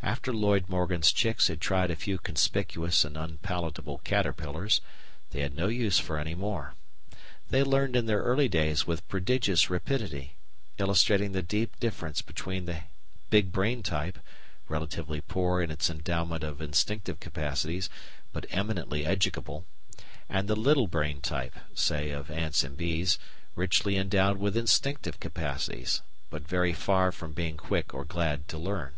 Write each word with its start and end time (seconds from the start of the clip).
After 0.00 0.32
Lloyd 0.32 0.68
Morgan's 0.68 1.10
chicks 1.10 1.48
had 1.48 1.60
tried 1.60 1.90
a 1.90 1.96
few 1.96 2.18
conspicuous 2.18 3.04
and 3.04 3.16
unpalatable 3.16 3.98
caterpillars, 4.04 4.80
they 5.32 5.40
had 5.40 5.56
no 5.56 5.66
use 5.66 5.98
for 5.98 6.18
any 6.18 6.36
more. 6.36 6.74
They 7.50 7.64
learned 7.64 7.96
in 7.96 8.06
their 8.06 8.22
early 8.22 8.46
days 8.48 8.86
with 8.86 9.08
prodigious 9.08 9.68
rapidity, 9.68 10.36
illustrating 10.78 11.32
the 11.32 11.42
deep 11.42 11.80
difference 11.80 12.22
between 12.22 12.66
the 12.66 12.82
"big 13.28 13.50
brain" 13.50 13.82
type, 13.82 14.20
relatively 14.68 15.20
poor 15.20 15.60
in 15.60 15.72
its 15.72 15.90
endowment 15.90 16.44
of 16.44 16.62
instinctive 16.62 17.18
capacities, 17.18 17.90
but 18.32 18.46
eminently 18.50 19.04
"educable," 19.04 19.64
and 20.28 20.46
the 20.46 20.54
"little 20.54 20.86
brain" 20.86 21.20
type, 21.20 21.56
say, 21.74 22.10
of 22.10 22.30
ants 22.30 22.62
and 22.62 22.76
bees, 22.76 23.18
richly 23.56 23.96
endowed 23.96 24.36
with 24.36 24.56
instinctive 24.56 25.18
capacities, 25.18 26.02
but 26.30 26.46
very 26.46 26.72
far 26.72 27.10
from 27.10 27.32
being 27.32 27.56
quick 27.56 27.92
or 27.92 28.04
glad 28.04 28.46
to 28.46 28.56
learn. 28.58 28.92